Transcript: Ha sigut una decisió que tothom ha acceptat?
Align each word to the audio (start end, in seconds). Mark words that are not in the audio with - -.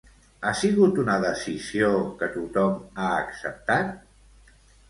Ha 0.45 0.53
sigut 0.59 1.01
una 1.03 1.17
decisió 1.25 1.91
que 2.23 2.31
tothom 2.39 2.75
ha 3.05 3.13
acceptat? 3.19 4.61